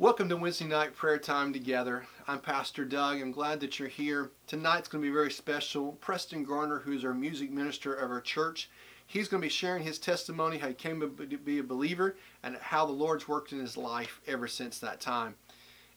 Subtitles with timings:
[0.00, 2.06] Welcome to Wednesday night prayer time together.
[2.26, 3.20] I'm Pastor Doug.
[3.20, 4.30] I'm glad that you're here.
[4.46, 5.92] Tonight's going to be very special.
[6.00, 8.70] Preston Garner, who's our music minister of our church,
[9.06, 12.56] he's going to be sharing his testimony, how he came to be a believer, and
[12.56, 15.34] how the Lord's worked in his life ever since that time.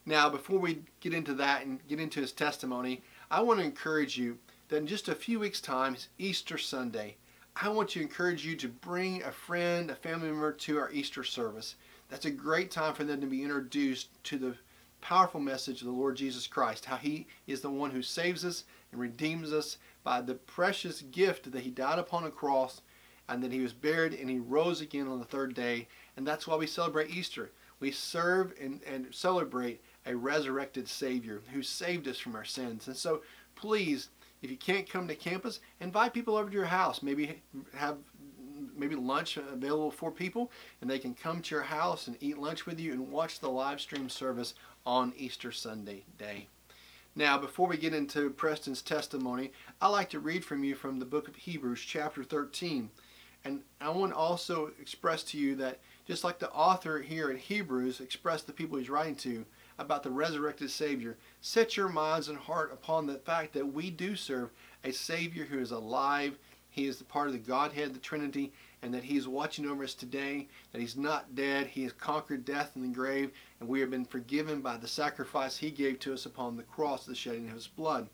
[0.04, 4.18] Now, before we get into that and get into his testimony, I want to encourage
[4.18, 4.36] you
[4.68, 7.16] that in just a few weeks' time Easter Sunday.
[7.56, 11.24] I want to encourage you to bring a friend, a family member to our Easter
[11.24, 11.76] service
[12.08, 14.54] that's a great time for them to be introduced to the
[15.00, 18.64] powerful message of the Lord Jesus Christ, how He is the one who saves us
[18.90, 22.80] and redeems us by the precious gift that He died upon a cross
[23.28, 25.88] and that He was buried and He rose again on the third day.
[26.16, 27.50] And that's why we celebrate Easter.
[27.80, 32.86] We serve and, and celebrate a resurrected Savior who saved us from our sins.
[32.86, 33.22] And so
[33.56, 34.08] please,
[34.42, 37.02] if you can't come to campus, invite people over to your house.
[37.02, 37.42] Maybe
[37.74, 37.96] have
[38.76, 42.66] maybe lunch available for people, and they can come to your house and eat lunch
[42.66, 44.54] with you and watch the live stream service
[44.86, 46.48] on Easter Sunday day.
[47.16, 51.04] Now, before we get into Preston's testimony, I like to read from you from the
[51.04, 52.90] book of Hebrews, chapter 13.
[53.44, 55.78] And I want to also express to you that
[56.08, 59.44] just like the author here in Hebrews expressed the people he's writing to
[59.78, 64.16] about the resurrected Savior, set your minds and heart upon the fact that we do
[64.16, 64.50] serve
[64.82, 66.38] a Savior who is alive
[66.74, 69.84] he is the part of the Godhead, the Trinity, and that He is watching over
[69.84, 71.68] us today, that He's not dead.
[71.68, 75.56] He has conquered death and the grave, and we have been forgiven by the sacrifice
[75.56, 78.08] He gave to us upon the cross, the shedding of His blood.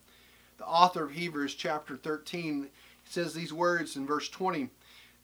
[0.58, 2.68] The author of Hebrews, chapter 13,
[3.06, 4.68] says these words in verse 20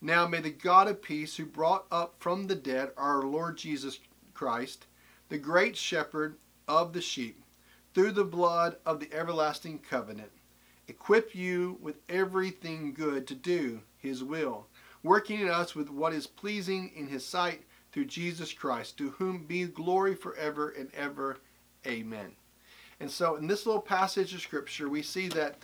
[0.01, 3.99] Now may the God of peace, who brought up from the dead our Lord Jesus
[4.33, 4.87] Christ,
[5.29, 7.43] the great shepherd of the sheep,
[7.93, 10.33] through the blood of the everlasting covenant,
[10.89, 14.67] equip you with everything good to do His will,
[15.03, 17.63] working in us with what is pleasing in His sight
[17.93, 21.39] through Jesus Christ, to whom be glory forever and ever.
[21.87, 22.33] Amen.
[23.01, 25.57] And so, in this little passage of Scripture, we see that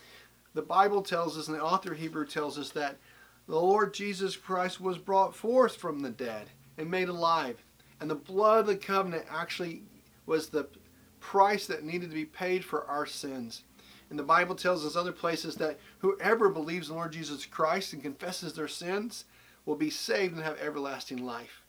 [0.55, 2.99] the Bible tells us, and the author of Hebrew tells us that
[3.47, 7.63] the Lord Jesus Christ was brought forth from the dead and made alive.
[8.01, 9.83] And the blood of the covenant actually
[10.27, 10.69] was the
[11.21, 13.65] price that needed to be paid for our sins.
[14.13, 18.03] And the Bible tells us other places that whoever believes in Lord Jesus Christ and
[18.03, 19.25] confesses their sins
[19.65, 21.63] will be saved and have everlasting life.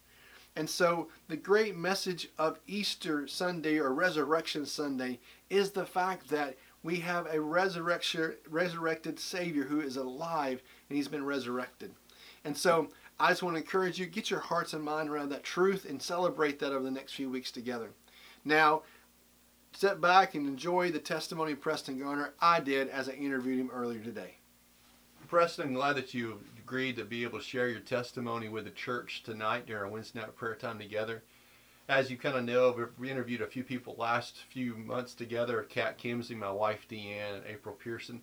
[0.58, 6.58] And so the great message of Easter Sunday or Resurrection Sunday is the fact that
[6.84, 11.94] we have a resurrection, resurrected Savior who is alive and he's been resurrected.
[12.44, 12.90] And so
[13.22, 16.02] I just want to encourage you, get your hearts and mind around that truth and
[16.02, 17.92] celebrate that over the next few weeks together.
[18.44, 18.82] Now,
[19.76, 22.34] sit back and enjoy the testimony of Preston Garner.
[22.40, 24.38] I did as I interviewed him earlier today.
[25.28, 28.72] Preston, I'm glad that you agreed to be able to share your testimony with the
[28.72, 31.24] church tonight during our Wednesday night prayer time together.
[31.90, 35.98] As you kind of know, we interviewed a few people last few months together Kat
[35.98, 38.22] Kimsey, my wife Deanne, and April Pearson.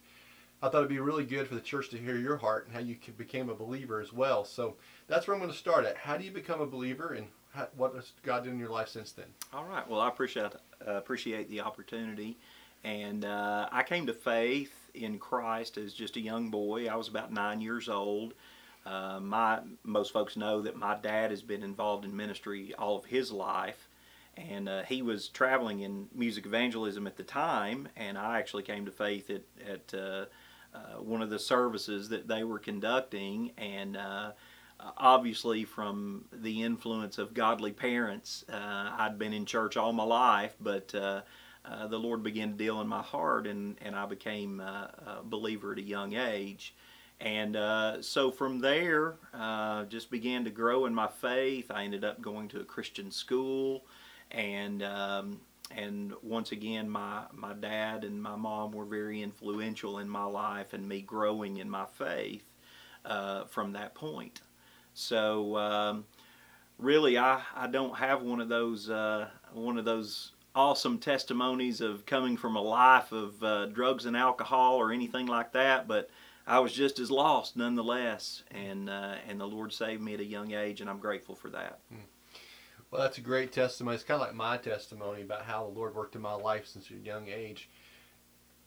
[0.62, 2.80] I thought it'd be really good for the church to hear your heart and how
[2.80, 4.44] you became a believer as well.
[4.44, 4.76] So
[5.08, 5.96] that's where I'm going to start at.
[5.96, 7.28] How do you become a believer, and
[7.76, 9.26] what has God done in your life since then?
[9.52, 9.88] All right.
[9.88, 12.36] Well, I appreciate uh, appreciate the opportunity,
[12.84, 16.88] and uh, I came to faith in Christ as just a young boy.
[16.88, 18.34] I was about nine years old.
[18.86, 23.04] Uh, my most folks know that my dad has been involved in ministry all of
[23.04, 23.88] his life,
[24.36, 27.88] and uh, he was traveling in music evangelism at the time.
[27.96, 30.24] And I actually came to faith at at uh,
[30.74, 34.32] uh, one of the services that they were conducting, and uh,
[34.96, 38.44] obviously from the influence of godly parents.
[38.48, 41.22] Uh, I'd been in church all my life, but uh,
[41.64, 45.20] uh the Lord began to deal in my heart, and, and I became uh, a
[45.24, 46.74] believer at a young age.
[47.20, 49.16] And uh, so from there,
[49.88, 51.70] just began to grow in my faith.
[51.70, 53.84] I ended up going to a Christian school,
[54.30, 60.08] and um, and once again, my my dad and my mom were very influential in
[60.08, 62.44] my life and me growing in my faith
[63.50, 64.40] from that point.
[64.94, 66.04] So um,
[66.78, 72.04] really, I, I don't have one of those uh, one of those awesome testimonies of
[72.06, 76.10] coming from a life of uh, drugs and alcohol or anything like that, but
[76.46, 80.24] I was just as lost nonetheless, and uh, and the Lord saved me at a
[80.24, 81.78] young age, and I'm grateful for that.
[81.90, 82.00] Hmm.
[82.90, 83.94] Well, that's a great testimony.
[83.94, 86.90] It's kind of like my testimony about how the Lord worked in my life since
[86.90, 87.70] a young age.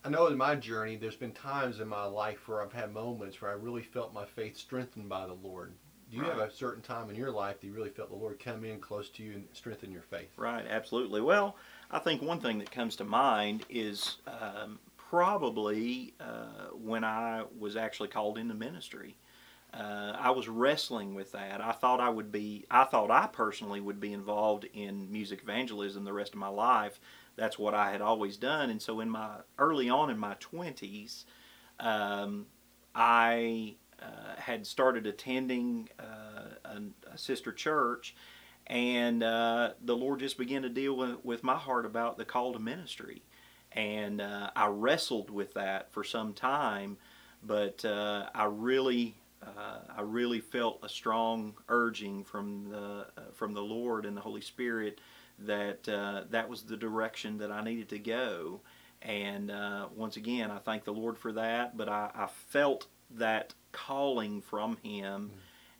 [0.06, 3.42] I know in my journey, there's been times in my life where I've had moments
[3.42, 5.74] where I really felt my faith strengthened by the Lord.
[6.14, 6.38] Do you right.
[6.38, 8.80] have a certain time in your life that you really felt the Lord come in
[8.80, 10.30] close to you and strengthen your faith?
[10.38, 11.22] Right, absolutely.
[11.22, 11.56] Well,
[11.90, 17.76] I think one thing that comes to mind is um, probably uh, when I was
[17.76, 19.18] actually called into ministry.
[19.74, 21.60] uh, I was wrestling with that.
[21.62, 26.04] I thought I would be, I thought I personally would be involved in music evangelism
[26.04, 27.00] the rest of my life.
[27.36, 28.70] That's what I had always done.
[28.70, 31.26] And so, in my early on in my 20s,
[31.80, 32.46] um,
[32.94, 36.82] I uh, had started attending uh, a,
[37.14, 38.16] a, sister church,
[38.68, 42.54] and uh, the Lord just began to deal with, with, my heart about the call
[42.54, 43.22] to ministry.
[43.72, 46.98] And uh, I wrestled with that for some time,
[47.44, 49.16] but I really
[49.46, 54.22] uh, I really felt a strong urging from the uh, from the Lord and the
[54.22, 55.00] Holy Spirit
[55.40, 58.62] that uh, that was the direction that I needed to go.
[59.02, 59.52] And
[59.96, 61.76] once again, I thank the Lord for that.
[61.76, 65.32] But I, I felt that calling from Him,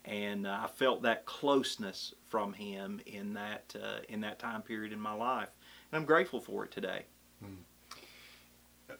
[0.04, 4.92] and uh, I felt that closeness from Him in that uh, in that time period
[4.92, 5.50] in my life,
[5.90, 7.04] and I'm grateful for it today.
[7.44, 7.62] Mm-hmm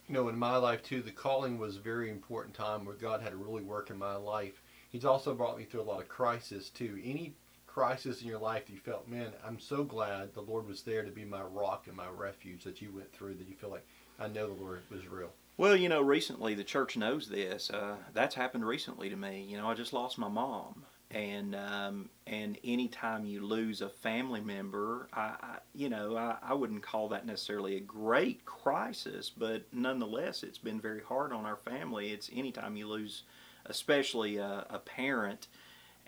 [0.08, 3.22] you know, in my life too, the calling was a very important time where God
[3.22, 4.62] had to really work in my life.
[4.90, 7.00] He's also brought me through a lot of crisis too.
[7.02, 7.34] Any
[7.66, 11.02] crisis in your life that you felt, man, I'm so glad the Lord was there
[11.04, 13.86] to be my rock and my refuge that you went through, that you feel like,
[14.18, 15.32] I know the Lord was real.
[15.56, 17.70] Well, you know, recently the church knows this.
[17.70, 19.46] Uh, that's happened recently to me.
[19.48, 24.40] You know, I just lost my mom, and um, and anytime you lose a family
[24.40, 29.62] member, I, I you know I, I wouldn't call that necessarily a great crisis, but
[29.72, 32.10] nonetheless, it's been very hard on our family.
[32.10, 33.22] It's anytime you lose,
[33.66, 35.46] especially a, a parent,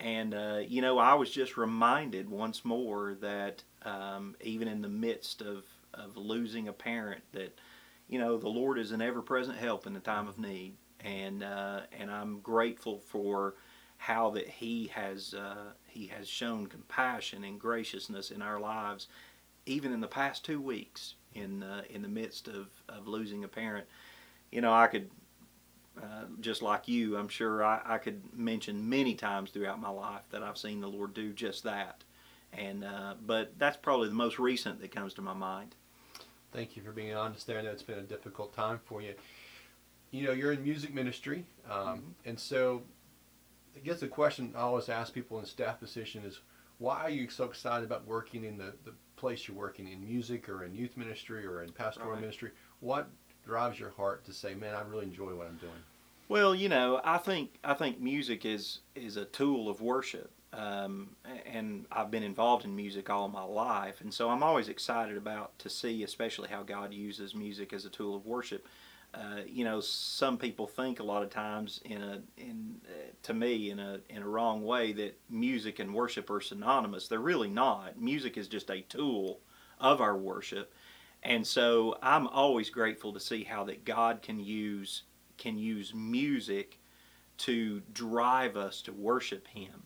[0.01, 4.89] and uh, you know I was just reminded once more that um, even in the
[4.89, 5.65] midst of
[5.95, 7.57] of losing a parent, that
[8.09, 11.81] you know the Lord is an ever-present help in the time of need, and uh,
[11.99, 13.55] and I'm grateful for
[13.99, 19.09] how that he has uh, he has shown compassion and graciousness in our lives,
[19.65, 23.49] even in the past two weeks in uh, in the midst of, of losing a
[23.49, 23.87] parent.
[24.51, 25.11] You know, I could
[26.01, 30.25] uh, just like you, I'm sure I, I, could mention many times throughout my life
[30.31, 32.05] that I've seen the Lord do just that.
[32.53, 35.75] And uh, but that's probably the most recent that comes to my mind.
[36.57, 37.59] Thank you for being honest there.
[37.59, 39.13] I know it's been a difficult time for you.
[40.11, 41.99] You know, you're in music ministry, um, mm-hmm.
[42.25, 42.83] and so
[43.77, 46.41] I guess the question I always ask people in staff position is,
[46.79, 50.49] why are you so excited about working in the, the place you're working in music
[50.49, 52.21] or in youth ministry or in pastoral right.
[52.23, 52.53] ministry?
[52.81, 53.11] What
[53.45, 55.73] drives your heart to say, man, I really enjoy what I'm doing?
[56.31, 61.11] Well, you know, I think I think music is is a tool of worship, um,
[61.45, 65.59] and I've been involved in music all my life, and so I'm always excited about
[65.61, 68.67] to see, especially how God uses music as a tool of worship.
[69.15, 73.35] Uh, you know, some people think a lot of times in a in uh, to
[73.35, 77.07] me in a in a wrong way that music and worship are synonymous.
[77.07, 78.01] They're really not.
[78.01, 79.41] Music is just a tool
[79.79, 80.73] of our worship,
[81.23, 85.03] and so I'm always grateful to see how that God can use
[85.39, 86.79] can use music
[87.39, 89.83] to drive us to worship Him,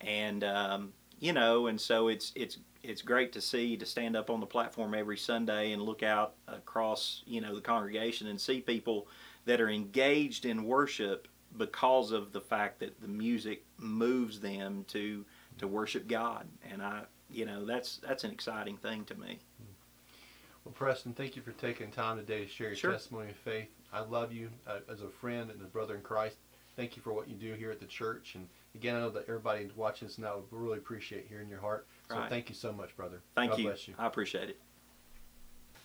[0.00, 4.30] and um, you know, and so it's it's it's great to see to stand up
[4.30, 8.60] on the platform every Sunday and look out across you know the congregation and see
[8.60, 9.08] people
[9.44, 15.24] that are engaged in worship because of the fact that the music moves them to
[15.58, 19.38] to worship God and I you know that's that's an exciting thing to me.
[20.64, 22.92] Well, Preston, thank you for taking time today to share your sure.
[22.92, 23.68] testimony of faith.
[23.90, 26.36] I love you uh, as a friend and a brother in Christ.
[26.78, 28.36] Thank you for what you do here at the church.
[28.36, 28.46] And
[28.76, 31.88] again, I know that everybody watching this now would really appreciate hearing your heart.
[32.08, 32.30] So right.
[32.30, 33.20] thank you so much, brother.
[33.34, 33.74] Thank God you.
[33.86, 33.94] you.
[33.98, 34.60] I appreciate it.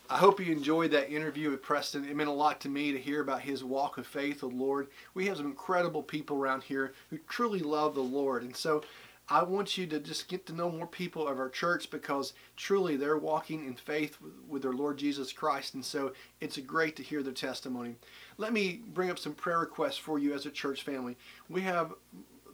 [0.07, 2.08] I hope you enjoyed that interview with Preston.
[2.08, 4.58] It meant a lot to me to hear about his walk of faith with the
[4.58, 4.89] Lord.
[5.15, 8.44] We have some incredible people around here who truly love the Lord.
[8.44, 8.84] And so
[9.30, 12.98] I want you to just get to know more people of our church because truly
[12.98, 15.75] they're walking in faith with their Lord Jesus Christ.
[15.75, 16.12] And so
[16.42, 17.96] it's great to hear their testimony.
[18.38, 21.15] Let me bring up some prayer requests for you as a church family.
[21.50, 21.94] We have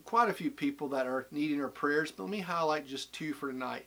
[0.04, 3.32] quite a few people that are needing our prayers, but let me highlight just two
[3.32, 3.86] for tonight.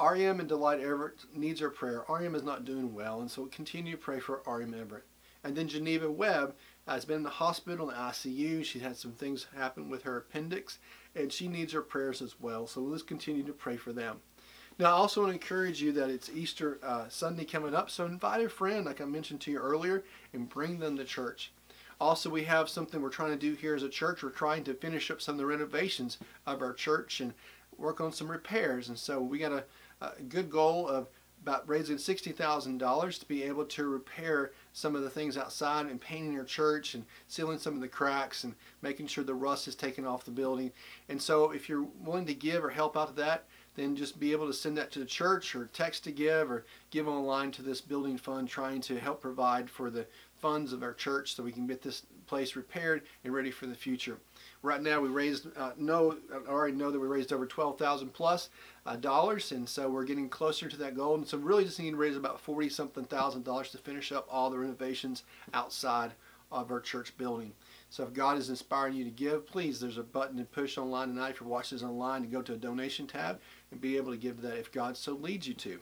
[0.00, 2.04] REM and Delight Everett needs our prayer.
[2.08, 5.04] REM is not doing well, and so continue to pray for REM Everett.
[5.44, 6.54] And then Geneva Webb
[6.86, 8.64] has been in the hospital in the ICU.
[8.64, 10.78] She had some things happen with her appendix,
[11.14, 12.66] and she needs our prayers as well.
[12.66, 14.20] So let's continue to pray for them.
[14.78, 18.06] Now, I also want to encourage you that it's Easter uh, Sunday coming up, so
[18.06, 21.52] invite a friend, like I mentioned to you earlier, and bring them to church.
[22.00, 24.22] Also, we have something we're trying to do here as a church.
[24.22, 27.34] We're trying to finish up some of the renovations of our church and
[27.76, 28.88] work on some repairs.
[28.88, 29.64] And so we got a,
[30.00, 31.08] a good goal of
[31.42, 36.38] about raising $60,000 to be able to repair some of the things outside and painting
[36.38, 40.06] our church and sealing some of the cracks and making sure the rust is taken
[40.06, 40.70] off the building.
[41.08, 43.44] And so if you're willing to give or help out to that,
[43.76, 46.64] then just be able to send that to the church or text to give or
[46.90, 50.06] give online to this building fund trying to help provide for the
[50.40, 53.74] funds of our church so we can get this place repaired and ready for the
[53.74, 54.18] future.
[54.62, 58.12] Right now we raised uh, know I already know that we raised over twelve thousand
[58.12, 58.50] plus
[58.86, 61.14] uh, dollars, and so we're getting closer to that goal.
[61.14, 64.26] And so really just need to raise about forty something thousand dollars to finish up
[64.30, 65.24] all the renovations
[65.54, 66.12] outside
[66.52, 67.52] of our church building.
[67.90, 71.08] So if God is inspiring you to give, please, there's a button to push online
[71.08, 73.40] tonight if you're watching this online to go to a donation tab
[73.70, 75.80] and be able to give to that if God so leads you to.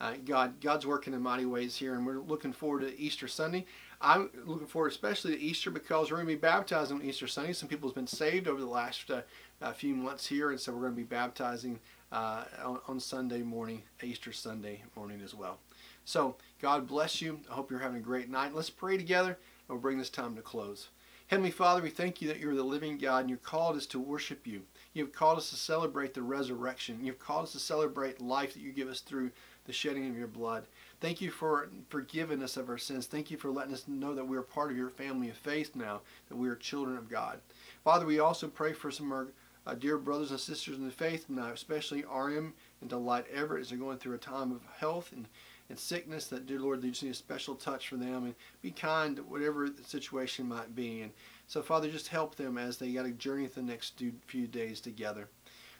[0.00, 3.64] Uh, God, God's working in mighty ways here, and we're looking forward to Easter Sunday.
[4.04, 7.54] I'm looking forward especially to Easter because we're going to be baptizing on Easter Sunday.
[7.54, 10.82] Some people have been saved over the last uh, few months here, and so we're
[10.82, 11.80] going to be baptizing
[12.12, 15.58] uh, on, on Sunday morning, Easter Sunday morning as well.
[16.04, 17.40] So God bless you.
[17.50, 18.54] I hope you're having a great night.
[18.54, 20.88] Let's pray together, and we'll bring this time to close.
[21.28, 23.98] Heavenly Father, we thank you that you're the living God and you've called us to
[23.98, 24.64] worship you.
[24.92, 27.02] You've called us to celebrate the resurrection.
[27.02, 29.30] You've called us to celebrate life that you give us through
[29.64, 30.66] the shedding of your blood.
[31.04, 33.04] Thank you for forgiving us of our sins.
[33.04, 35.76] Thank you for letting us know that we are part of your family of faith
[35.76, 37.40] now, that we are children of God.
[37.84, 39.26] Father, we also pray for some of our
[39.66, 43.68] uh, dear brothers and sisters in the faith now, especially RM and Delight Everett as
[43.68, 45.28] they're going through a time of health and
[45.68, 48.70] and sickness that dear lord you just need a special touch for them and be
[48.70, 51.10] kind whatever the situation might be and
[51.46, 55.26] so father just help them as they got to journey the next few days together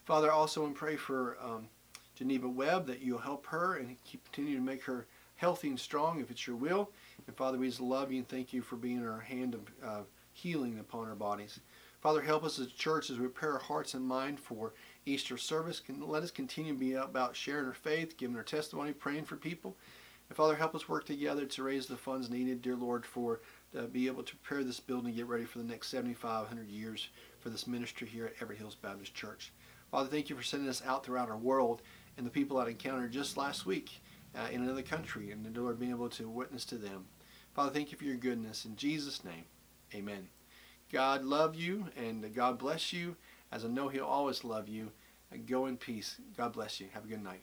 [0.07, 1.69] father also and pray for um,
[2.15, 5.07] geneva webb that you'll help her and keep continue to make her
[5.37, 6.91] healthy and strong if it's your will
[7.27, 10.03] and father we just love you and thank you for being our hand of uh,
[10.33, 11.61] healing upon our bodies
[12.01, 14.73] father help us as a church as we prepare our hearts and mind for
[15.07, 15.81] Easter service.
[15.81, 19.37] Can let us continue to be about sharing our faith, giving our testimony, praying for
[19.37, 19.77] people.
[20.29, 23.41] And Father, help us work together to raise the funds needed, dear Lord, for
[23.75, 27.09] to be able to prepare this building and get ready for the next 7,500 years
[27.41, 29.53] for this ministry here at Everett Hills Baptist Church.
[29.91, 31.83] Father, thank you for sending us out throughout our world
[32.17, 34.01] and the people I encountered just last week
[34.35, 37.07] uh, in another country, and the Lord being able to witness to them.
[37.55, 38.65] Father, thank you for your goodness.
[38.65, 39.45] In Jesus' name,
[39.95, 40.29] amen.
[40.93, 43.17] God love you and God bless you
[43.51, 44.91] as I know He'll always love you.
[45.47, 46.17] Go in peace.
[46.37, 46.87] God bless you.
[46.93, 47.43] Have a good night.